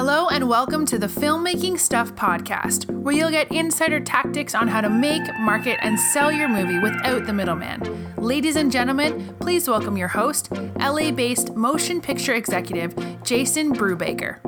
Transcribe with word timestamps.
Hello, 0.00 0.28
and 0.28 0.48
welcome 0.48 0.86
to 0.86 0.96
the 0.96 1.08
Filmmaking 1.08 1.76
Stuff 1.76 2.14
podcast, 2.14 2.88
where 2.88 3.12
you'll 3.12 3.32
get 3.32 3.50
insider 3.50 3.98
tactics 3.98 4.54
on 4.54 4.68
how 4.68 4.80
to 4.80 4.88
make, 4.88 5.24
market, 5.40 5.76
and 5.82 5.98
sell 5.98 6.30
your 6.30 6.48
movie 6.48 6.78
without 6.78 7.26
the 7.26 7.32
middleman. 7.32 8.14
Ladies 8.14 8.54
and 8.54 8.70
gentlemen, 8.70 9.34
please 9.40 9.68
welcome 9.68 9.96
your 9.96 10.06
host, 10.06 10.52
LA 10.78 11.10
based 11.10 11.56
motion 11.56 12.00
picture 12.00 12.34
executive, 12.34 12.94
Jason 13.24 13.74
Brubaker. 13.74 14.38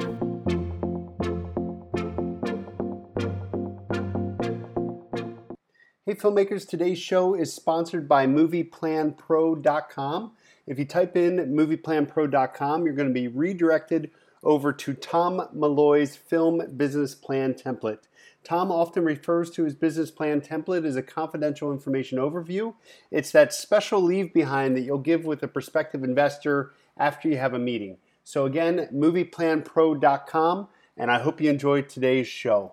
Hey, 6.06 6.14
filmmakers, 6.14 6.68
today's 6.68 7.00
show 7.00 7.34
is 7.34 7.52
sponsored 7.52 8.08
by 8.08 8.24
MoviePlanPro.com. 8.24 10.32
If 10.68 10.78
you 10.78 10.84
type 10.84 11.16
in 11.16 11.38
MoviePlanPro.com, 11.38 12.84
you're 12.84 12.94
going 12.94 13.08
to 13.08 13.14
be 13.14 13.26
redirected 13.26 14.12
over 14.42 14.72
to 14.72 14.94
Tom 14.94 15.48
Malloy's 15.52 16.16
Film 16.16 16.62
Business 16.76 17.14
Plan 17.14 17.54
Template. 17.54 18.06
Tom 18.42 18.72
often 18.72 19.04
refers 19.04 19.50
to 19.50 19.64
his 19.64 19.74
business 19.74 20.10
plan 20.10 20.40
template 20.40 20.86
as 20.86 20.96
a 20.96 21.02
confidential 21.02 21.72
information 21.72 22.18
overview. 22.18 22.74
It's 23.10 23.32
that 23.32 23.52
special 23.52 24.00
leave 24.00 24.32
behind 24.32 24.76
that 24.76 24.80
you'll 24.80 24.98
give 24.98 25.24
with 25.24 25.42
a 25.42 25.48
prospective 25.48 26.04
investor 26.04 26.72
after 26.96 27.28
you 27.28 27.36
have 27.36 27.54
a 27.54 27.58
meeting. 27.58 27.98
So, 28.24 28.46
again, 28.46 28.88
movieplanpro.com, 28.94 30.68
and 30.96 31.10
I 31.10 31.18
hope 31.18 31.40
you 31.40 31.50
enjoyed 31.50 31.88
today's 31.88 32.28
show. 32.28 32.72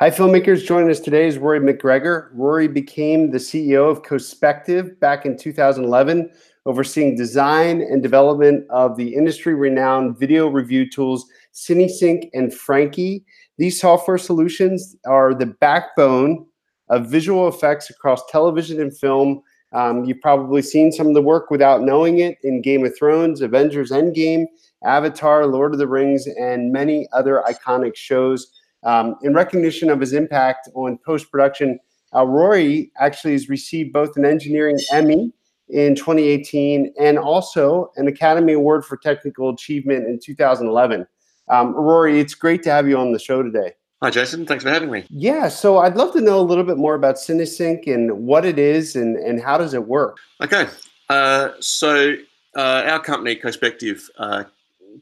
Hi, 0.00 0.10
filmmakers. 0.10 0.66
Joining 0.66 0.90
us 0.90 1.00
today 1.00 1.26
is 1.26 1.38
Rory 1.38 1.60
McGregor. 1.60 2.28
Rory 2.32 2.68
became 2.68 3.30
the 3.30 3.38
CEO 3.38 3.90
of 3.90 4.02
Cospective 4.02 4.98
back 5.00 5.24
in 5.24 5.36
2011 5.36 6.30
overseeing 6.66 7.16
design 7.16 7.82
and 7.82 8.02
development 8.02 8.66
of 8.70 8.96
the 8.96 9.14
industry 9.14 9.54
renowned 9.54 10.18
video 10.18 10.48
review 10.48 10.88
tools 10.88 11.26
CineSync 11.52 12.28
and 12.32 12.52
Frankie. 12.52 13.24
These 13.58 13.80
software 13.80 14.18
solutions 14.18 14.96
are 15.06 15.34
the 15.34 15.46
backbone 15.46 16.46
of 16.88 17.06
visual 17.06 17.48
effects 17.48 17.90
across 17.90 18.24
television 18.26 18.80
and 18.80 18.96
film. 18.96 19.42
Um, 19.72 20.04
you've 20.04 20.20
probably 20.20 20.62
seen 20.62 20.92
some 20.92 21.08
of 21.08 21.14
the 21.14 21.22
work 21.22 21.50
without 21.50 21.82
knowing 21.82 22.18
it 22.18 22.38
in 22.42 22.62
Game 22.62 22.84
of 22.84 22.96
Thrones, 22.96 23.40
Avengers 23.40 23.90
Endgame, 23.90 24.46
Avatar, 24.84 25.46
Lord 25.46 25.72
of 25.72 25.78
the 25.78 25.88
Rings, 25.88 26.26
and 26.26 26.72
many 26.72 27.08
other 27.12 27.42
iconic 27.46 27.96
shows. 27.96 28.52
Um, 28.84 29.16
in 29.22 29.32
recognition 29.32 29.90
of 29.90 30.00
his 30.00 30.12
impact 30.12 30.68
on 30.74 30.98
post 31.04 31.30
production, 31.30 31.78
uh, 32.14 32.24
Rory 32.24 32.92
actually 32.98 33.32
has 33.32 33.48
received 33.48 33.92
both 33.92 34.16
an 34.16 34.24
engineering 34.24 34.78
Emmy 34.92 35.32
in 35.68 35.94
2018 35.94 36.92
and 36.98 37.18
also 37.18 37.90
an 37.96 38.06
Academy 38.06 38.52
Award 38.52 38.84
for 38.84 38.96
Technical 38.96 39.50
Achievement 39.50 40.06
in 40.06 40.18
2011. 40.18 41.06
Um, 41.48 41.74
Rory, 41.74 42.20
it's 42.20 42.34
great 42.34 42.62
to 42.64 42.70
have 42.70 42.88
you 42.88 42.96
on 42.98 43.12
the 43.12 43.18
show 43.18 43.42
today. 43.42 43.72
Hi, 44.02 44.10
Jason. 44.10 44.44
Thanks 44.44 44.64
for 44.64 44.70
having 44.70 44.90
me. 44.90 45.04
Yeah, 45.08 45.48
so 45.48 45.78
I'd 45.78 45.96
love 45.96 46.12
to 46.12 46.20
know 46.20 46.38
a 46.38 46.42
little 46.42 46.64
bit 46.64 46.76
more 46.76 46.94
about 46.94 47.16
CineSync 47.16 47.86
and 47.86 48.26
what 48.26 48.44
it 48.44 48.58
is 48.58 48.96
and, 48.96 49.16
and 49.16 49.40
how 49.40 49.56
does 49.56 49.72
it 49.72 49.86
work. 49.86 50.18
Okay, 50.42 50.66
uh, 51.08 51.50
so 51.60 52.14
uh, 52.56 52.82
our 52.86 53.00
company, 53.00 53.34
Cospective, 53.34 54.08
uh, 54.18 54.44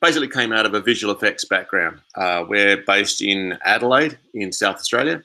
basically 0.01 0.29
came 0.29 0.53
out 0.53 0.67
of 0.67 0.75
a 0.75 0.81
visual 0.81 1.13
effects 1.13 1.45
background. 1.45 2.01
Uh, 2.17 2.45
we're 2.49 2.77
based 2.87 3.23
in 3.23 3.59
Adelaide, 3.65 4.19
in 4.35 4.53
South 4.53 4.77
Australia, 4.77 5.23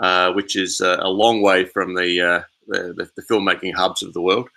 uh, 0.00 0.32
which 0.32 0.56
is 0.56 0.80
a 0.80 1.08
long 1.08 1.42
way 1.42 1.64
from 1.64 1.94
the, 1.94 2.20
uh, 2.20 2.40
the, 2.66 3.08
the 3.14 3.22
filmmaking 3.22 3.74
hubs 3.74 4.02
of 4.02 4.12
the 4.14 4.22
world. 4.22 4.48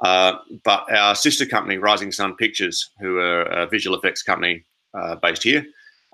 Uh, 0.00 0.38
but 0.64 0.90
our 0.92 1.14
sister 1.14 1.44
company, 1.44 1.76
Rising 1.76 2.12
Sun 2.12 2.36
Pictures, 2.36 2.90
who 3.00 3.18
are 3.18 3.42
a 3.42 3.66
visual 3.66 3.96
effects 3.96 4.22
company 4.22 4.64
uh, 4.94 5.16
based 5.16 5.42
here, 5.42 5.64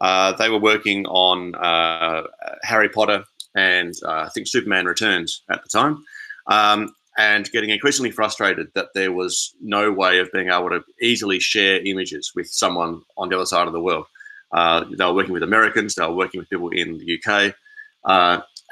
uh, 0.00 0.32
they 0.32 0.48
were 0.48 0.58
working 0.58 1.06
on 1.06 1.54
uh, 1.54 2.22
Harry 2.62 2.88
Potter 2.88 3.24
and 3.54 3.94
uh, 4.04 4.24
I 4.26 4.28
think 4.34 4.48
Superman 4.48 4.84
Returns 4.84 5.42
at 5.50 5.62
the 5.62 5.68
time, 5.68 6.04
um, 6.48 6.94
and 7.16 7.50
getting 7.52 7.70
increasingly 7.70 8.10
frustrated 8.10 8.68
that 8.74 8.88
there 8.94 9.12
was 9.12 9.54
no 9.62 9.90
way 9.90 10.18
of 10.18 10.30
being 10.32 10.48
able 10.48 10.68
to 10.68 10.82
easily 11.00 11.38
share 11.40 11.80
images 11.86 12.32
with 12.34 12.48
someone 12.48 13.00
on 13.16 13.30
the 13.30 13.36
other 13.36 13.46
side 13.46 13.66
of 13.66 13.72
the 13.72 13.80
world. 13.80 14.04
they 14.52 15.04
were 15.04 15.14
working 15.14 15.32
with 15.32 15.42
Americans, 15.42 15.94
they 15.94 16.04
were 16.04 16.12
working 16.12 16.40
with 16.40 16.50
people 16.50 16.68
in 16.68 16.98
the 16.98 17.18
UK, 17.18 17.54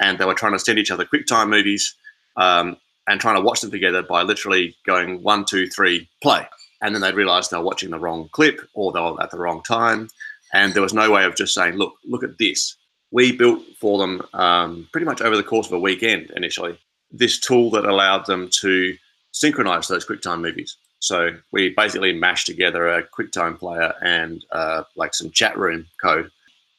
and 0.01 0.19
they 0.19 0.25
were 0.27 0.35
trying 0.35 0.53
to 0.53 0.59
send 0.59 0.79
each 0.79 0.91
other 0.91 1.07
QuickTime 1.07 1.49
movies. 1.49 1.95
Um, 2.37 2.77
and 3.07 3.21
trying 3.21 3.37
to 3.37 3.43
watch 3.43 3.61
them 3.61 3.71
together 3.71 4.03
by 4.03 4.23
literally 4.23 4.77
going 4.87 5.23
one, 5.23 5.45
two, 5.45 5.67
three, 5.69 6.09
play. 6.23 6.47
And 6.81 6.95
then 6.95 7.03
they'd 7.03 7.15
realize 7.15 7.49
they 7.49 7.57
were 7.57 7.65
watching 7.65 7.91
the 7.91 7.99
wrong 7.99 8.29
clip 8.33 8.61
or 8.75 8.93
they 8.93 9.01
were 9.01 9.21
at 9.23 9.31
the 9.31 9.39
wrong 9.39 9.63
time. 9.63 10.09
And 10.53 10.73
there 10.73 10.83
was 10.83 10.95
no 10.95 11.11
way 11.11 11.25
of 11.25 11.37
just 11.37 11.55
saying, 11.55 11.75
look, 11.75 11.95
look 12.05 12.23
at 12.23 12.39
this. 12.39 12.77
We 13.11 13.33
built 13.33 13.63
for 13.81 13.99
them 13.99 14.23
um, 14.33 14.89
pretty 14.93 15.05
much 15.05 15.21
over 15.21 15.37
the 15.37 15.43
course 15.43 15.67
of 15.67 15.73
a 15.73 15.79
weekend 15.79 16.31
initially 16.37 16.79
this 17.15 17.39
tool 17.39 17.71
that 17.71 17.85
allowed 17.85 18.27
them 18.27 18.49
to 18.51 18.97
synchronize 19.31 19.89
those 19.89 20.05
QuickTime 20.05 20.41
movies. 20.41 20.77
So 20.99 21.31
we 21.53 21.71
basically 21.71 22.13
mashed 22.13 22.47
together 22.47 22.89
a 22.89 23.05
QuickTime 23.05 23.59
player 23.59 23.95
and 24.03 24.45
uh, 24.51 24.83
like 24.97 25.15
some 25.15 25.31
chat 25.31 25.57
room 25.57 25.87
code 26.03 26.31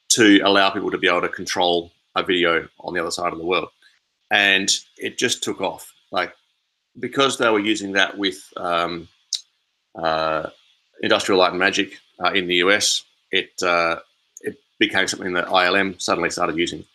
to 0.09 0.39
allow 0.43 0.69
people 0.69 0.91
to 0.91 0.97
be 0.97 1.07
able 1.07 1.21
to 1.21 1.29
control 1.29 1.91
a 2.15 2.23
video 2.23 2.67
on 2.79 2.93
the 2.93 2.99
other 2.99 3.11
side 3.11 3.31
of 3.31 3.39
the 3.39 3.45
world. 3.45 3.69
And 4.31 4.69
it 4.97 5.17
just 5.17 5.43
took 5.43 5.61
off 5.61 5.93
like 6.15 6.33
because 6.97 7.37
they 7.37 7.49
were 7.49 7.59
using 7.59 7.91
that 7.91 8.17
with 8.17 8.41
um, 8.55 9.07
uh, 9.95 10.49
Industrial 11.01 11.39
Light 11.39 11.51
and 11.51 11.59
Magic 11.59 11.99
uh, 12.23 12.31
in 12.31 12.47
the 12.47 12.55
US, 12.65 13.03
it 13.31 13.51
uh, 13.61 13.97
it 14.41 14.57
became 14.79 15.07
something 15.07 15.33
that 15.33 15.47
ILM 15.47 16.01
suddenly 16.01 16.29
started 16.29 16.57
using, 16.57 16.85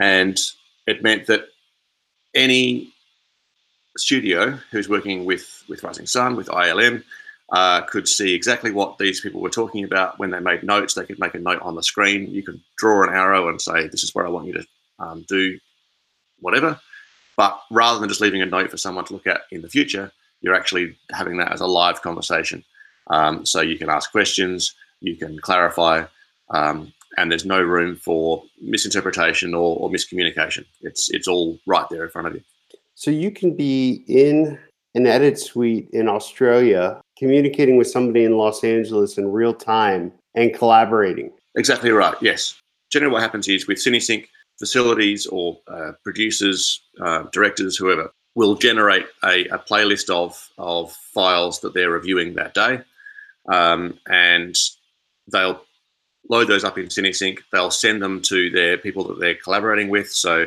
and 0.00 0.38
it 0.86 1.02
meant 1.02 1.26
that 1.26 1.48
any 2.34 2.90
studio 3.96 4.58
who's 4.70 4.88
working 4.88 5.26
with 5.26 5.62
with 5.68 5.84
Rising 5.84 6.06
Sun 6.06 6.34
with 6.34 6.48
ILM 6.48 7.04
uh, 7.52 7.82
could 7.82 8.08
see 8.08 8.34
exactly 8.34 8.72
what 8.72 8.96
these 8.96 9.20
people 9.20 9.42
were 9.42 9.50
talking 9.50 9.84
about 9.84 10.18
when 10.18 10.30
they 10.30 10.40
made 10.40 10.62
notes. 10.62 10.94
They 10.94 11.04
could 11.04 11.20
make 11.20 11.34
a 11.34 11.38
note 11.38 11.60
on 11.60 11.74
the 11.74 11.82
screen. 11.82 12.30
You 12.30 12.42
could 12.42 12.60
draw 12.78 13.02
an 13.04 13.10
arrow 13.10 13.50
and 13.50 13.60
say, 13.60 13.88
"This 13.88 14.04
is 14.04 14.14
where 14.14 14.26
I 14.26 14.30
want 14.30 14.46
you 14.46 14.54
to 14.54 14.66
um, 14.98 15.26
do 15.28 15.58
whatever." 16.40 16.80
But 17.36 17.60
rather 17.70 17.98
than 17.98 18.08
just 18.08 18.20
leaving 18.20 18.42
a 18.42 18.46
note 18.46 18.70
for 18.70 18.76
someone 18.76 19.04
to 19.06 19.12
look 19.12 19.26
at 19.26 19.42
in 19.50 19.62
the 19.62 19.68
future, 19.68 20.12
you're 20.40 20.54
actually 20.54 20.96
having 21.12 21.36
that 21.38 21.52
as 21.52 21.60
a 21.60 21.66
live 21.66 22.02
conversation. 22.02 22.64
Um, 23.08 23.44
so 23.44 23.60
you 23.60 23.78
can 23.78 23.90
ask 23.90 24.10
questions, 24.12 24.74
you 25.00 25.16
can 25.16 25.38
clarify, 25.38 26.04
um, 26.50 26.92
and 27.16 27.30
there's 27.30 27.44
no 27.44 27.60
room 27.60 27.96
for 27.96 28.42
misinterpretation 28.60 29.54
or, 29.54 29.76
or, 29.76 29.90
miscommunication. 29.90 30.64
It's 30.80 31.10
it's 31.10 31.28
all 31.28 31.58
right 31.66 31.86
there 31.90 32.04
in 32.04 32.10
front 32.10 32.28
of 32.28 32.34
you. 32.34 32.42
So 32.94 33.10
you 33.10 33.30
can 33.30 33.56
be 33.56 34.04
in 34.06 34.58
an 34.94 35.06
edit 35.06 35.38
suite 35.38 35.88
in 35.92 36.08
Australia, 36.08 37.00
communicating 37.18 37.76
with 37.76 37.88
somebody 37.88 38.24
in 38.24 38.36
Los 38.36 38.62
Angeles 38.64 39.18
in 39.18 39.30
real 39.30 39.54
time 39.54 40.12
and 40.34 40.54
collaborating. 40.54 41.32
Exactly 41.56 41.90
right. 41.90 42.14
Yes. 42.20 42.60
Generally, 42.90 43.12
what 43.12 43.22
happens 43.22 43.48
is 43.48 43.66
with 43.66 43.78
CineSync, 43.78 44.26
facilities 44.58 45.26
or 45.26 45.58
uh, 45.68 45.92
producers, 46.02 46.82
uh, 47.00 47.24
directors, 47.32 47.76
whoever, 47.76 48.12
will 48.34 48.56
generate 48.56 49.06
a, 49.22 49.46
a, 49.46 49.58
playlist 49.58 50.10
of, 50.10 50.50
of 50.58 50.92
files 50.92 51.60
that 51.60 51.74
they're 51.74 51.90
reviewing 51.90 52.34
that 52.34 52.54
day. 52.54 52.80
Um, 53.50 53.98
and 54.08 54.56
they'll 55.30 55.62
load 56.28 56.48
those 56.48 56.64
up 56.64 56.78
in 56.78 56.86
CineSync. 56.86 57.38
They'll 57.52 57.70
send 57.70 58.02
them 58.02 58.22
to 58.22 58.50
their 58.50 58.76
people 58.76 59.04
that 59.04 59.20
they're 59.20 59.36
collaborating 59.36 59.88
with. 59.88 60.10
So 60.10 60.46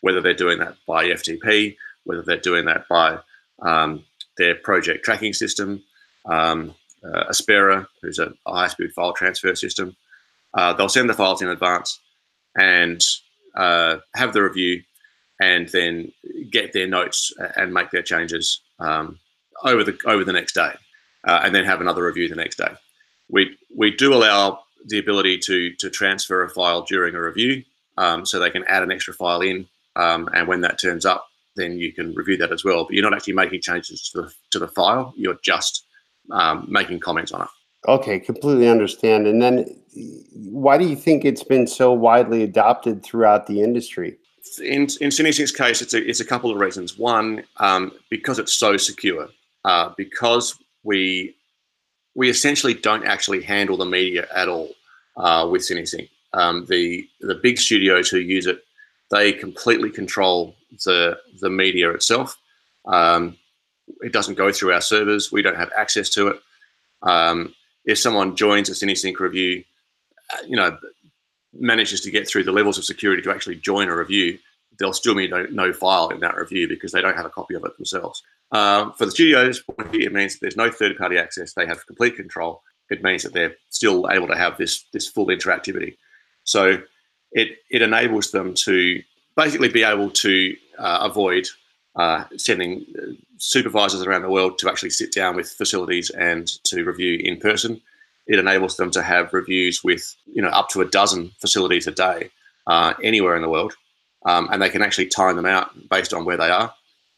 whether 0.00 0.20
they're 0.20 0.34
doing 0.34 0.58
that 0.58 0.76
by 0.86 1.06
FTP, 1.06 1.76
whether 2.04 2.22
they're 2.22 2.38
doing 2.38 2.64
that 2.64 2.88
by 2.88 3.18
um, 3.62 4.04
their 4.36 4.54
project 4.56 5.04
tracking 5.04 5.32
system, 5.32 5.82
um, 6.28 6.74
uh, 7.04 7.24
Aspera, 7.30 7.86
who's 8.02 8.18
a 8.18 8.32
high-speed 8.46 8.92
file 8.92 9.12
transfer 9.12 9.54
system, 9.54 9.96
uh, 10.54 10.72
they'll 10.72 10.88
send 10.88 11.08
the 11.08 11.14
files 11.14 11.42
in 11.42 11.48
advance 11.48 12.00
and 12.56 13.00
uh, 13.54 13.98
have 14.14 14.32
the 14.32 14.42
review, 14.42 14.82
and 15.40 15.68
then 15.68 16.12
get 16.50 16.72
their 16.72 16.86
notes 16.86 17.32
and 17.56 17.72
make 17.72 17.90
their 17.90 18.02
changes 18.02 18.60
um, 18.78 19.18
over 19.64 19.84
the 19.84 19.98
over 20.06 20.24
the 20.24 20.32
next 20.32 20.54
day, 20.54 20.72
uh, 21.26 21.40
and 21.42 21.54
then 21.54 21.64
have 21.64 21.80
another 21.80 22.04
review 22.04 22.28
the 22.28 22.34
next 22.34 22.56
day. 22.56 22.70
We 23.28 23.56
we 23.74 23.90
do 23.90 24.14
allow 24.14 24.60
the 24.86 24.98
ability 24.98 25.38
to 25.38 25.72
to 25.74 25.90
transfer 25.90 26.42
a 26.42 26.50
file 26.50 26.82
during 26.82 27.14
a 27.14 27.22
review, 27.22 27.64
um, 27.96 28.24
so 28.24 28.38
they 28.38 28.50
can 28.50 28.64
add 28.64 28.82
an 28.82 28.92
extra 28.92 29.14
file 29.14 29.40
in, 29.40 29.66
um, 29.96 30.28
and 30.32 30.48
when 30.48 30.60
that 30.62 30.78
turns 30.80 31.04
up, 31.04 31.26
then 31.56 31.78
you 31.78 31.92
can 31.92 32.14
review 32.14 32.36
that 32.38 32.52
as 32.52 32.64
well. 32.64 32.84
But 32.84 32.94
you're 32.94 33.02
not 33.02 33.14
actually 33.14 33.34
making 33.34 33.60
changes 33.60 34.08
to 34.10 34.22
the 34.22 34.34
to 34.50 34.58
the 34.58 34.68
file; 34.68 35.14
you're 35.16 35.38
just 35.42 35.84
um, 36.30 36.66
making 36.68 37.00
comments 37.00 37.32
on 37.32 37.42
it. 37.42 37.48
Okay, 37.86 38.18
completely 38.18 38.68
understand. 38.68 39.26
And 39.26 39.40
then 39.40 39.64
why 40.34 40.78
do 40.78 40.86
you 40.86 40.96
think 40.96 41.24
it's 41.24 41.44
been 41.44 41.66
so 41.66 41.92
widely 41.92 42.42
adopted 42.42 43.02
throughout 43.02 43.46
the 43.46 43.62
industry? 43.62 44.16
In, 44.62 44.82
in 45.00 45.10
CineSync's 45.10 45.52
case, 45.52 45.82
it's 45.82 45.94
a, 45.94 46.08
it's 46.08 46.20
a 46.20 46.24
couple 46.24 46.50
of 46.50 46.58
reasons. 46.58 46.98
One, 46.98 47.44
um, 47.58 47.92
because 48.10 48.38
it's 48.38 48.52
so 48.52 48.76
secure, 48.76 49.28
uh, 49.64 49.90
because 49.96 50.54
we 50.82 51.36
we 52.14 52.28
essentially 52.30 52.74
don't 52.74 53.04
actually 53.04 53.42
handle 53.42 53.76
the 53.76 53.84
media 53.84 54.26
at 54.34 54.48
all. 54.48 54.70
uh, 55.18 55.46
with 55.50 55.62
CineSync. 55.62 56.08
Um, 56.32 56.64
the 56.66 57.08
the 57.20 57.34
big 57.34 57.58
studios 57.58 58.08
who 58.08 58.18
use 58.18 58.46
it, 58.46 58.64
they 59.10 59.32
completely 59.32 59.90
control 59.90 60.54
the 60.84 61.18
the 61.40 61.50
media 61.50 61.90
itself. 61.90 62.38
Um, 62.86 63.36
it 64.00 64.12
doesn't 64.12 64.36
go 64.36 64.52
through 64.52 64.72
our 64.72 64.80
servers. 64.80 65.32
We 65.32 65.42
don't 65.42 65.56
have 65.56 65.72
access 65.76 66.08
to 66.10 66.28
it. 66.28 66.40
Um, 67.02 67.54
if 67.88 67.98
someone 67.98 68.36
joins 68.36 68.68
a 68.68 68.72
CineSync 68.72 69.18
review, 69.18 69.64
uh, 70.32 70.42
you 70.46 70.56
know, 70.56 70.78
manages 71.54 72.02
to 72.02 72.10
get 72.10 72.28
through 72.28 72.44
the 72.44 72.52
levels 72.52 72.76
of 72.76 72.84
security 72.84 73.22
to 73.22 73.30
actually 73.30 73.56
join 73.56 73.88
a 73.88 73.96
review, 73.96 74.38
there'll 74.78 74.92
still 74.92 75.14
be 75.14 75.26
no, 75.26 75.72
file 75.72 76.10
in 76.10 76.20
that 76.20 76.36
review 76.36 76.68
because 76.68 76.92
they 76.92 77.00
don't 77.00 77.16
have 77.16 77.24
a 77.24 77.30
copy 77.30 77.54
of 77.54 77.64
it 77.64 77.74
themselves. 77.78 78.22
Um, 78.52 78.92
for 78.92 79.06
the 79.06 79.10
studios, 79.10 79.62
it 79.92 80.12
means 80.12 80.38
there's 80.38 80.56
no 80.56 80.70
third-party 80.70 81.16
access. 81.16 81.54
They 81.54 81.66
have 81.66 81.86
complete 81.86 82.14
control. 82.14 82.62
It 82.90 83.02
means 83.02 83.22
that 83.22 83.32
they're 83.32 83.56
still 83.70 84.08
able 84.10 84.28
to 84.28 84.36
have 84.36 84.56
this 84.58 84.84
this 84.92 85.08
full 85.08 85.26
interactivity. 85.26 85.96
So 86.44 86.78
it 87.32 87.58
it 87.70 87.82
enables 87.82 88.30
them 88.30 88.54
to 88.64 89.02
basically 89.36 89.68
be 89.68 89.82
able 89.82 90.10
to 90.10 90.56
uh, 90.78 91.00
avoid 91.02 91.46
uh, 91.98 92.24
sending 92.36 92.86
uh, 92.96 93.12
supervisors 93.38 94.02
around 94.02 94.22
the 94.22 94.30
world 94.30 94.58
to 94.58 94.68
actually 94.68 94.90
sit 94.90 95.12
down 95.12 95.36
with 95.36 95.50
facilities 95.50 96.10
and 96.10 96.46
to 96.64 96.84
review 96.84 97.18
in 97.22 97.36
person. 97.36 97.80
It 98.26 98.38
enables 98.38 98.76
them 98.76 98.90
to 98.92 99.02
have 99.02 99.32
reviews 99.32 99.82
with 99.82 100.14
you 100.26 100.40
know 100.40 100.48
up 100.48 100.68
to 100.70 100.80
a 100.80 100.86
dozen 100.86 101.32
facilities 101.40 101.86
a 101.86 101.92
day 101.92 102.30
uh, 102.66 102.94
anywhere 103.02 103.34
in 103.36 103.42
the 103.42 103.48
world, 103.48 103.74
um, 104.24 104.48
and 104.52 104.62
they 104.62 104.70
can 104.70 104.82
actually 104.82 105.06
time 105.06 105.36
them 105.36 105.46
out 105.46 105.70
based 105.88 106.14
on 106.14 106.24
where 106.24 106.36
they 106.36 106.50
are. 106.50 106.72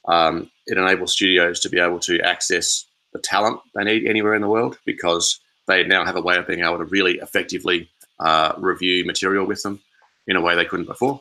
Um, 0.06 0.50
it 0.67 0.79
enables 0.79 1.12
studios 1.12 1.61
to 1.61 1.69
be 1.69 1.79
able 1.79 2.00
to 2.00 2.21
access 2.21 2.87
the 3.12 3.19
talent 3.19 3.61
they 3.75 3.85
need 3.85 4.06
anywhere 4.06 4.35
in 4.35 4.41
the 4.41 4.49
world 4.49 4.79
because 4.87 5.41
they 5.67 5.85
now 5.85 6.05
have 6.05 6.17
a 6.17 6.23
way 6.23 6.37
of 6.37 6.47
being 6.47 6.61
able 6.61 6.79
to 6.79 6.85
really 6.85 7.19
effectively 7.19 7.91
uh, 8.19 8.55
review 8.56 9.05
material 9.05 9.47
with 9.47 9.62
them 9.62 9.81
in 10.27 10.37
a 10.37 10.41
way 10.41 10.55
they 10.55 10.65
couldn't 10.65 10.87
before. 10.87 11.21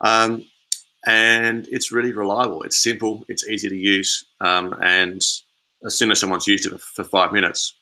Um, 0.00 0.44
and 1.06 1.68
it's 1.70 1.92
really 1.92 2.12
reliable. 2.12 2.62
It's 2.62 2.82
simple. 2.82 3.24
It's 3.28 3.46
easy 3.46 3.68
to 3.68 3.76
use. 3.76 4.24
Um, 4.40 4.74
and 4.82 5.22
as 5.84 5.98
soon 5.98 6.10
as 6.10 6.18
someone's 6.18 6.46
used 6.46 6.66
it 6.66 6.80
for 6.80 7.04
five 7.04 7.32
minutes, 7.32 7.74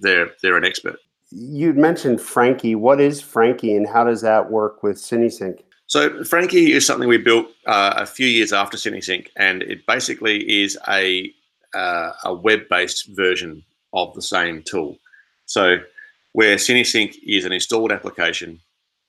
they're 0.00 0.30
they're 0.42 0.56
an 0.56 0.64
expert. 0.64 0.96
You'd 1.30 1.76
mentioned 1.76 2.20
Frankie. 2.20 2.74
What 2.74 3.00
is 3.00 3.20
Frankie, 3.20 3.76
and 3.76 3.88
how 3.88 4.04
does 4.04 4.20
that 4.22 4.50
work 4.50 4.82
with 4.82 4.96
CineSync? 4.96 5.60
So 5.88 6.24
Frankie 6.24 6.72
is 6.72 6.84
something 6.84 7.08
we 7.08 7.18
built 7.18 7.46
uh, 7.66 7.94
a 7.96 8.06
few 8.06 8.26
years 8.26 8.52
after 8.52 8.76
CineSync, 8.76 9.28
and 9.36 9.62
it 9.62 9.86
basically 9.86 10.62
is 10.62 10.78
a 10.88 11.32
uh, 11.74 12.12
a 12.24 12.34
web-based 12.34 13.08
version 13.16 13.62
of 13.92 14.14
the 14.14 14.22
same 14.22 14.62
tool. 14.62 14.98
So 15.46 15.78
where 16.32 16.56
CineSync 16.56 17.16
is 17.26 17.44
an 17.44 17.52
installed 17.52 17.92
application 17.92 18.60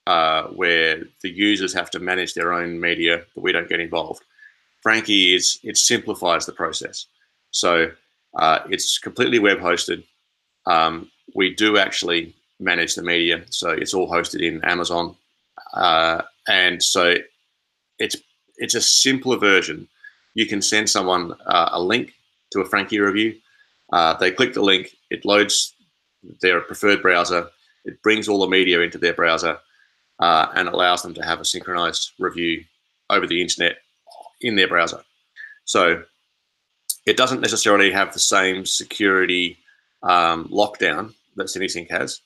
uh, 0.07 0.47
where 0.55 1.03
the 1.21 1.29
users 1.29 1.73
have 1.73 1.91
to 1.91 1.99
manage 1.99 2.33
their 2.33 2.53
own 2.53 2.79
media, 2.79 3.23
but 3.35 3.43
we 3.43 3.51
don't 3.51 3.67
get 3.67 3.81
involved. 3.81 4.23
Frankie 4.81 5.35
is 5.35 5.59
it 5.63 5.75
simplifies 5.75 6.45
the 6.45 6.53
process. 6.53 7.07
So 7.51 7.91
uh, 8.39 8.59
it's 8.69 8.99
completely 8.99 9.39
web 9.39 9.59
hosted. 9.59 10.05
Um, 10.65 11.11
we 11.35 11.53
do 11.53 11.77
actually 11.77 12.33
manage 12.57 12.95
the 12.95 13.03
media, 13.03 13.43
so 13.49 13.71
it's 13.71 13.93
all 13.93 14.09
hosted 14.09 14.41
in 14.41 14.63
Amazon, 14.63 15.13
uh, 15.73 16.21
and 16.47 16.81
so 16.81 17.15
it's 17.99 18.15
it's 18.55 18.75
a 18.75 18.81
simpler 18.81 19.37
version. 19.37 19.89
You 20.35 20.45
can 20.45 20.61
send 20.61 20.89
someone 20.89 21.33
uh, 21.47 21.69
a 21.73 21.81
link 21.81 22.13
to 22.51 22.61
a 22.61 22.65
Frankie 22.65 23.01
review. 23.01 23.35
Uh, 23.91 24.13
they 24.13 24.31
click 24.31 24.53
the 24.53 24.61
link, 24.61 24.95
it 25.09 25.25
loads 25.25 25.75
their 26.41 26.61
preferred 26.61 27.01
browser, 27.01 27.49
it 27.83 28.01
brings 28.03 28.29
all 28.29 28.39
the 28.39 28.47
media 28.47 28.79
into 28.81 28.97
their 28.97 29.13
browser, 29.13 29.57
uh, 30.19 30.47
and 30.55 30.67
allows 30.67 31.01
them 31.03 31.13
to 31.13 31.23
have 31.23 31.39
a 31.39 31.45
synchronized 31.45 32.11
review 32.19 32.63
over 33.09 33.27
the 33.27 33.41
internet 33.41 33.77
in 34.41 34.55
their 34.55 34.67
browser. 34.67 35.01
So 35.65 36.03
it 37.05 37.17
doesn't 37.17 37.41
necessarily 37.41 37.91
have 37.91 38.13
the 38.13 38.19
same 38.19 38.65
security 38.65 39.57
um, 40.03 40.47
lockdown 40.49 41.13
that 41.35 41.47
CineSync 41.47 41.89
has, 41.89 42.21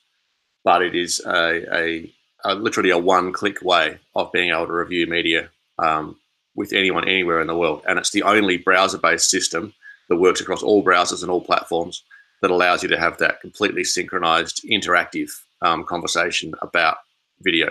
but 0.64 0.82
it 0.82 0.94
is 0.94 1.20
a, 1.24 1.74
a, 1.74 2.12
a 2.44 2.54
literally 2.54 2.90
a 2.90 2.98
one-click 2.98 3.62
way 3.62 3.98
of 4.14 4.32
being 4.32 4.50
able 4.50 4.66
to 4.66 4.72
review 4.72 5.06
media 5.06 5.50
um, 5.78 6.16
with 6.54 6.72
anyone 6.72 7.08
anywhere 7.08 7.40
in 7.40 7.46
the 7.46 7.56
world, 7.56 7.82
and 7.88 7.98
it's 7.98 8.10
the 8.10 8.22
only 8.22 8.58
browser-based 8.58 9.28
system 9.30 9.72
that 10.08 10.16
works 10.16 10.40
across 10.40 10.62
all 10.62 10.84
browsers 10.84 11.22
and 11.22 11.30
all 11.30 11.40
platforms 11.40 12.02
that 12.42 12.50
allows 12.50 12.82
you 12.82 12.88
to 12.88 12.98
have 12.98 13.16
that 13.18 13.40
completely 13.40 13.84
synchronized, 13.84 14.62
interactive 14.70 15.30
um, 15.62 15.84
conversation 15.84 16.52
about 16.60 16.98
video. 17.42 17.70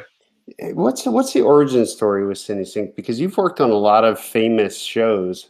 What's 0.74 1.06
what's 1.06 1.34
the 1.34 1.42
origin 1.42 1.86
story 1.86 2.26
with 2.26 2.38
CineSync? 2.38 2.96
Because 2.96 3.20
you've 3.20 3.38
worked 3.38 3.62
on 3.62 3.70
a 3.70 3.76
lot 3.76 4.04
of 4.04 4.20
famous 4.20 4.78
shows 4.78 5.50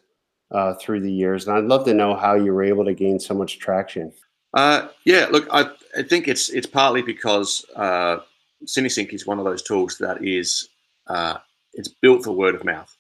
uh, 0.52 0.76
through 0.76 1.02
the 1.02 1.12
years, 1.12 1.48
and 1.48 1.58
I'd 1.58 1.66
love 1.66 1.86
to 1.86 1.94
know 1.94 2.16
how 2.16 2.36
you 2.36 2.54
were 2.54 2.64
able 2.64 2.86
to 2.86 2.94
gain 2.94 3.20
so 3.20 3.34
much 3.34 3.60
traction. 3.60 4.12
Uh, 4.54 4.90
yeah, 5.06 5.28
look, 5.32 5.48
I, 5.52 5.72
I, 5.98 6.04
think 6.04 6.28
it's 6.28 6.50
it's 6.50 6.68
partly 6.68 7.02
because 7.02 7.66
uh, 7.76 8.18
CineSync 8.66 9.14
is 9.14 9.26
one 9.26 9.40
of 9.40 9.46
those 9.46 9.62
tools 9.62 9.98
that 10.00 10.24
is 10.24 10.68
uh, 11.08 11.38
it's 11.74 11.88
built 11.88 12.24
for 12.24 12.32
word 12.32 12.56
of 12.56 12.66
mouth. 12.66 12.96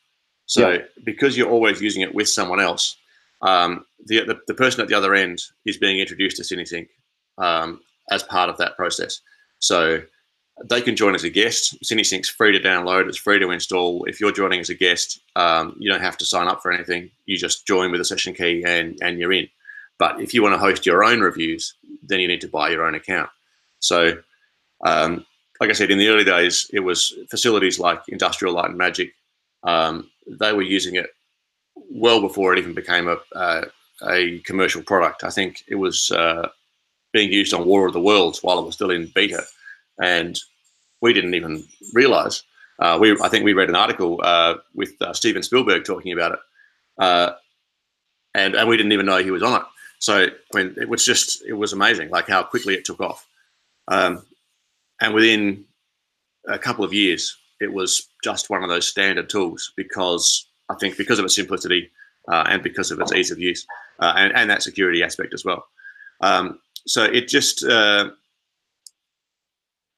So 0.46 0.70
yeah. 0.70 0.80
because 1.04 1.38
you're 1.38 1.50
always 1.50 1.82
using 1.82 2.02
it 2.02 2.16
with 2.16 2.28
someone 2.28 2.60
else, 2.60 2.98
um, 3.42 3.86
the, 4.06 4.26
the, 4.26 4.40
the 4.48 4.54
person 4.54 4.82
at 4.82 4.88
the 4.88 4.96
other 4.96 5.14
end 5.14 5.42
is 5.66 5.78
being 5.78 6.00
introduced 6.00 6.38
to 6.38 6.44
CineSync 6.44 6.88
um, 7.38 7.82
as 8.12 8.24
part 8.24 8.50
of 8.50 8.58
that 8.58 8.76
process. 8.76 9.22
So 9.60 10.02
they 10.64 10.82
can 10.82 10.96
join 10.96 11.16
as 11.16 11.24
a 11.24 11.30
guest. 11.30 11.78
CineSync's 11.84 12.30
free 12.30 12.52
to 12.52 12.60
download. 12.60 13.08
It's 13.08 13.18
free 13.18 13.40
to 13.40 13.52
install. 13.52 14.06
If 14.06 14.20
you're 14.20 14.32
joining 14.32 14.60
as 14.60 14.70
a 14.70 14.76
guest, 14.76 15.20
um, 15.36 15.76
you 15.80 15.90
don't 15.90 16.02
have 16.02 16.18
to 16.18 16.26
sign 16.26 16.48
up 16.48 16.62
for 16.62 16.72
anything. 16.72 17.10
You 17.26 17.38
just 17.38 17.66
join 17.66 17.92
with 17.92 18.02
a 18.02 18.06
session 18.06 18.34
key 18.34 18.64
and 18.66 18.98
and 19.02 19.20
you're 19.20 19.34
in. 19.34 19.48
But 19.98 20.20
if 20.22 20.34
you 20.34 20.42
want 20.42 20.54
to 20.54 20.60
host 20.60 20.86
your 20.86 21.04
own 21.04 21.22
reviews, 21.22 21.76
then 22.04 22.20
you 22.20 22.28
need 22.28 22.42
to 22.42 22.48
buy 22.48 22.70
your 22.70 22.86
own 22.86 22.96
account. 22.96 23.30
So, 23.80 24.14
um, 24.86 25.26
like 25.60 25.70
I 25.70 25.74
said, 25.74 25.92
in 25.92 26.00
the 26.00 26.08
early 26.08 26.24
days, 26.24 26.70
it 26.74 26.80
was 26.80 27.14
facilities 27.30 27.80
like 27.80 28.02
Industrial 28.08 28.54
Light 28.54 28.70
and 28.70 28.78
Magic. 28.78 29.14
Um, 29.64 30.10
they 30.28 30.54
were 30.54 30.64
using 30.64 30.96
it 30.96 31.08
well 31.92 32.20
before 32.20 32.54
it 32.54 32.60
even 32.60 32.74
became 32.74 33.08
a 33.08 33.18
uh, 33.36 33.66
a 34.04 34.40
commercial 34.40 34.82
product. 34.82 35.24
I 35.24 35.30
think 35.30 35.64
it 35.68 35.76
was 35.76 36.12
uh, 36.12 36.50
being 37.14 37.32
used 37.32 37.54
on 37.54 37.68
War 37.68 37.88
of 37.88 37.94
the 37.94 38.02
Worlds 38.02 38.42
while 38.42 38.60
it 38.60 38.66
was 38.66 38.76
still 38.76 38.92
in 38.92 39.12
beta 39.14 39.44
and 40.02 40.40
we 41.02 41.14
didn't 41.14 41.34
even 41.34 41.64
realize. 41.94 42.44
Uh, 42.80 42.98
we, 43.00 43.20
I 43.22 43.30
think 43.30 43.44
we 43.44 43.54
read 43.54 43.70
an 43.70 43.76
article 43.76 44.20
uh, 44.24 44.56
with 44.74 44.94
uh, 45.02 45.14
Steven 45.14 45.44
Spielberg 45.44 45.84
talking 45.84 46.14
about 46.14 46.34
it, 46.34 46.40
uh, 46.98 47.32
and 48.34 48.56
and 48.56 48.68
we 48.68 48.78
didn't 48.78 48.92
even 48.92 49.06
know 49.06 49.18
he 49.18 49.32
was 49.32 49.44
on 49.44 49.62
it. 49.62 49.68
So 50.00 50.28
I 50.28 50.58
mean, 50.58 50.76
it 50.78 50.90
was 50.90 51.06
just 51.06 51.44
it 51.46 51.54
was 51.54 51.74
amazing, 51.74 52.10
like 52.10 52.28
how 52.28 52.44
quickly 52.44 52.74
it 52.74 52.86
took 52.86 53.02
off, 53.02 53.28
um, 53.88 54.26
and 55.00 55.14
within 55.14 55.66
a 56.48 56.58
couple 56.58 56.84
of 56.84 56.94
years, 56.94 57.38
it 57.60 57.72
was 57.72 58.08
just 58.24 58.50
one 58.50 58.64
of 58.64 58.70
those 58.70 58.88
standard 58.88 59.30
tools 59.30 59.74
because 59.76 60.48
I 60.70 60.76
think 60.76 60.98
because 60.98 61.20
of 61.20 61.26
its 61.26 61.36
simplicity 61.36 61.92
uh, 62.28 62.46
and 62.48 62.64
because 62.64 62.90
of 62.92 63.00
its 63.00 63.14
ease 63.14 63.32
of 63.32 63.40
use 63.40 63.66
uh, 64.00 64.14
and, 64.16 64.34
and 64.36 64.50
that 64.50 64.64
security 64.64 65.04
aspect 65.04 65.34
as 65.34 65.46
well. 65.46 65.66
Um, 66.22 66.60
so 66.88 67.04
it 67.04 67.28
just 67.28 67.64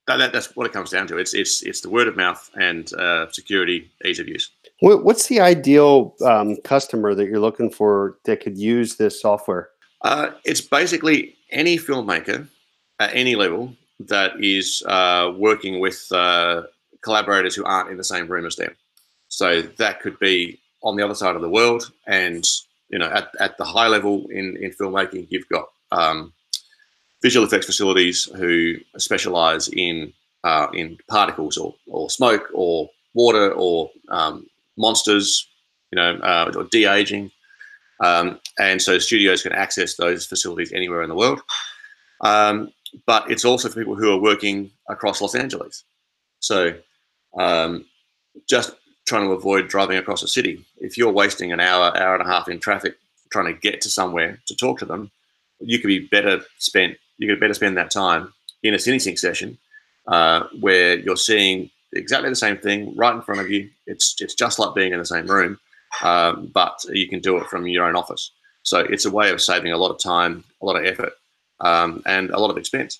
that, 0.08 0.18
that, 0.18 0.34
that's 0.34 0.56
what 0.56 0.66
it 0.66 0.74
comes 0.74 0.90
down 0.90 1.08
to. 1.08 1.18
It's 1.18 1.34
it's 1.34 1.62
it's 1.64 1.82
the 1.82 1.90
word 1.90 2.08
of 2.08 2.16
mouth 2.16 2.50
and 2.60 2.94
uh, 2.94 3.32
security, 3.32 3.90
ease 4.04 4.20
of 4.20 4.28
use. 4.28 4.50
What's 4.82 5.28
the 5.28 5.40
ideal 5.40 6.16
um, 6.26 6.58
customer 6.64 7.16
that 7.16 7.26
you're 7.28 7.40
looking 7.40 7.70
for 7.70 8.18
that 8.26 8.42
could 8.42 8.58
use 8.58 8.98
this 8.98 9.22
software? 9.22 9.70
Uh, 10.02 10.32
it's 10.44 10.60
basically 10.60 11.36
any 11.52 11.78
filmmaker 11.78 12.48
at 13.00 13.16
any 13.16 13.36
level 13.36 13.74
that 14.00 14.32
is 14.44 14.84
uh, 14.88 15.32
working 15.38 15.80
with 15.80 16.06
uh, 16.12 16.64
collaborators 17.02 17.56
who 17.56 17.64
aren't 17.64 17.90
in 17.92 17.98
the 17.98 18.04
same 18.04 18.28
room 18.28 18.46
as 18.46 18.58
them. 18.58 18.76
So 19.30 19.62
that 19.62 20.02
could 20.02 20.20
be 20.20 20.60
on 20.84 20.98
the 20.98 21.06
other 21.06 21.16
side 21.16 21.36
of 21.36 21.42
the 21.42 21.50
world, 21.50 21.92
and 22.08 22.46
you 22.90 23.00
know, 23.00 23.10
at, 23.10 23.30
at 23.40 23.58
the 23.58 23.64
high 23.64 23.88
level 23.88 24.28
in 24.30 24.58
in 24.58 24.72
filmmaking, 24.72 25.28
you've 25.30 25.48
got 25.48 25.70
um, 25.94 26.34
visual 27.24 27.46
effects 27.46 27.66
facilities 27.66 28.26
who 28.36 28.76
specialize 28.98 29.70
in 29.70 30.14
uh, 30.44 30.68
in 30.74 30.98
particles 31.10 31.58
or, 31.58 31.74
or 31.88 32.10
smoke 32.10 32.50
or 32.54 32.90
water 33.14 33.54
or 33.54 33.90
um, 34.10 34.46
monsters, 34.78 35.48
you 35.92 35.96
know, 35.96 36.16
uh, 36.18 36.52
or 36.56 36.66
de-aging. 36.66 37.32
Um, 38.04 38.40
and 38.60 38.82
so 38.82 39.00
studios 39.00 39.42
can 39.42 39.54
access 39.54 39.96
those 39.96 40.26
facilities 40.26 40.74
anywhere 40.74 41.02
in 41.02 41.10
the 41.10 41.16
world. 41.16 41.40
Um, 42.22 42.74
but 43.06 43.32
it's 43.32 43.46
also 43.46 43.70
for 43.70 43.80
people 43.80 43.96
who 43.96 44.12
are 44.12 44.20
working 44.20 44.70
across 44.90 45.22
Los 45.22 45.34
Angeles. 45.34 45.86
So 46.40 46.76
um, 47.40 47.86
just 48.50 48.74
trying 49.08 49.26
to 49.26 49.32
avoid 49.32 49.70
driving 49.70 49.98
across 49.98 50.24
a 50.24 50.28
city. 50.28 50.66
If 50.78 50.98
you're 50.98 51.12
wasting 51.12 51.54
an 51.54 51.62
hour, 51.62 51.98
hour 51.98 52.16
and 52.16 52.28
a 52.28 52.32
half 52.32 52.50
in 52.50 52.60
traffic 52.60 52.98
trying 53.32 53.54
to 53.54 53.60
get 53.60 53.80
to 53.82 53.90
somewhere 53.90 54.40
to 54.48 54.56
talk 54.56 54.80
to 54.80 54.86
them, 54.86 55.10
you 55.60 55.80
could 55.80 55.88
be 55.88 56.08
better 56.08 56.42
spent 56.58 56.98
you 57.18 57.28
could 57.28 57.40
better 57.40 57.54
spend 57.54 57.78
that 57.78 57.92
time 57.92 58.34
in 58.64 58.74
a 58.74 58.78
CineSync 58.78 59.18
session 59.18 59.58
uh, 60.08 60.46
where 60.60 60.98
you're 60.98 61.18
seeing 61.18 61.70
exactly 61.94 62.30
the 62.30 62.36
same 62.36 62.58
thing 62.58 62.96
right 62.96 63.16
in 63.16 63.22
front 63.22 63.42
of 63.42 63.50
you. 63.50 63.70
It's 63.88 64.16
it's 64.20 64.36
just 64.36 64.60
like 64.60 64.76
being 64.76 64.94
in 64.94 65.00
the 65.00 65.06
same 65.06 65.28
room, 65.28 65.60
um, 66.04 66.50
but 66.54 66.84
you 66.90 67.08
can 67.08 67.20
do 67.20 67.38
it 67.38 67.48
from 67.48 67.68
your 67.68 67.86
own 67.86 67.96
office. 67.96 68.32
So 68.64 68.80
it's 68.80 69.06
a 69.06 69.12
way 69.12 69.30
of 69.30 69.42
saving 69.42 69.72
a 69.72 69.78
lot 69.78 69.92
of 69.92 70.00
time, 70.02 70.44
a 70.62 70.66
lot 70.66 70.78
of 70.78 70.86
effort, 70.86 71.14
um, 71.60 72.02
and 72.06 72.30
a 72.30 72.40
lot 72.40 72.50
of 72.50 72.58
expense. 72.58 73.00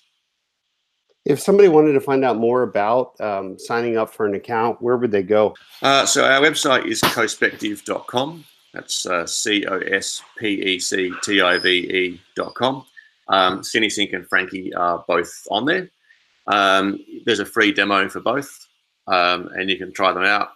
If 1.24 1.40
somebody 1.40 1.68
wanted 1.68 1.94
to 1.94 2.00
find 2.00 2.22
out 2.22 2.36
more 2.36 2.62
about 2.62 3.18
um, 3.18 3.58
signing 3.58 3.96
up 3.96 4.10
for 4.10 4.26
an 4.26 4.34
account, 4.34 4.82
where 4.82 4.98
would 4.98 5.10
they 5.10 5.22
go? 5.22 5.54
Uh, 5.80 6.04
so 6.04 6.22
our 6.22 6.40
website 6.40 6.84
is 6.84 7.00
cospective.com. 7.00 8.44
That's 8.74 9.06
uh, 9.06 9.24
C 9.24 9.64
O 9.66 9.78
S 9.78 10.20
P 10.36 10.48
E 10.48 10.78
C 10.78 11.12
T 11.22 11.40
I 11.40 11.58
V 11.58 11.70
E.com. 12.36 12.84
Um, 13.28 13.60
CineSync 13.60 14.14
and 14.14 14.26
Frankie 14.28 14.74
are 14.74 15.04
both 15.06 15.46
on 15.50 15.64
there. 15.64 15.90
Um, 16.46 17.00
there's 17.24 17.40
a 17.40 17.46
free 17.46 17.72
demo 17.72 18.08
for 18.08 18.20
both, 18.20 18.66
um, 19.06 19.48
and 19.54 19.70
you 19.70 19.78
can 19.78 19.92
try 19.92 20.12
them 20.12 20.24
out. 20.24 20.50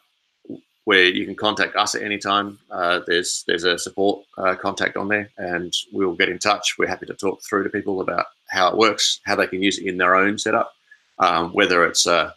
Where 0.85 1.05
you 1.05 1.27
can 1.27 1.35
contact 1.35 1.77
us 1.77 1.95
at 1.95 2.03
any 2.03 2.17
time. 2.17 2.59
Uh, 2.71 3.01
there's 3.07 3.45
there's 3.47 3.65
a 3.65 3.79
support 3.79 4.25
uh, 4.39 4.55
contact 4.55 4.97
on 4.97 5.09
there, 5.09 5.31
and 5.37 5.71
we'll 5.93 6.15
get 6.15 6.31
in 6.31 6.39
touch. 6.39 6.77
We're 6.79 6.89
happy 6.89 7.05
to 7.07 7.15
talk 7.15 7.43
through 7.43 7.65
to 7.65 7.69
people 7.69 8.01
about 8.01 8.25
how 8.49 8.71
it 8.71 8.77
works, 8.79 9.21
how 9.27 9.37
they 9.37 9.47
can 9.47 9.63
use 9.63 9.79
it 9.79 9.87
in 9.87 9.99
their 9.99 10.15
own 10.17 10.39
setup, 10.39 10.73
um, 11.19 11.51
whether 11.53 11.85
it's 11.85 12.07
uh, 12.07 12.31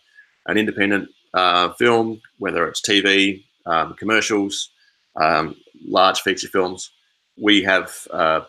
an 0.48 0.58
independent 0.58 1.08
uh, 1.34 1.72
film, 1.74 2.22
whether 2.40 2.68
it's 2.68 2.82
TV, 2.82 3.44
um, 3.66 3.94
commercials, 3.94 4.70
um, 5.16 5.56
large 5.88 6.20
feature 6.22 6.48
films. 6.48 6.92
We 7.38 7.64
have 7.64 7.96
uh, 8.12 8.42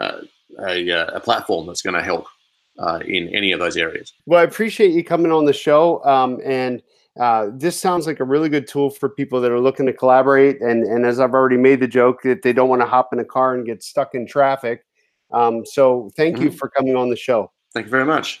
uh, 0.00 0.20
a, 0.58 0.88
a, 1.14 1.20
platform 1.20 1.66
that's 1.66 1.82
going 1.82 1.94
to 1.94 2.02
help 2.02 2.26
uh, 2.78 3.00
in 3.06 3.28
any 3.28 3.52
of 3.52 3.60
those 3.60 3.76
areas. 3.76 4.12
Well, 4.26 4.40
I 4.40 4.44
appreciate 4.44 4.92
you 4.92 5.04
coming 5.04 5.32
on 5.32 5.44
the 5.44 5.52
show. 5.52 6.04
Um, 6.04 6.40
and 6.44 6.82
uh, 7.20 7.48
this 7.52 7.78
sounds 7.78 8.06
like 8.06 8.20
a 8.20 8.24
really 8.24 8.48
good 8.48 8.66
tool 8.66 8.90
for 8.90 9.08
people 9.08 9.40
that 9.40 9.50
are 9.50 9.60
looking 9.60 9.86
to 9.86 9.92
collaborate. 9.92 10.60
And, 10.60 10.84
and 10.84 11.04
as 11.04 11.20
I've 11.20 11.34
already 11.34 11.58
made 11.58 11.80
the 11.80 11.88
joke, 11.88 12.22
that 12.22 12.42
they 12.42 12.52
don't 12.52 12.68
want 12.68 12.82
to 12.82 12.86
hop 12.86 13.12
in 13.12 13.18
a 13.18 13.24
car 13.24 13.54
and 13.54 13.66
get 13.66 13.82
stuck 13.82 14.14
in 14.14 14.26
traffic. 14.26 14.84
Um, 15.32 15.64
so 15.64 16.10
thank 16.16 16.36
mm-hmm. 16.36 16.44
you 16.44 16.50
for 16.50 16.68
coming 16.70 16.96
on 16.96 17.10
the 17.10 17.16
show. 17.16 17.50
Thank 17.72 17.86
you 17.86 17.90
very 17.90 18.04
much. 18.04 18.40